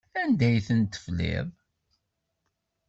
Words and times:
Anda 0.21 0.45
ay 0.49 0.57
tent-tefliḍ? 0.67 1.47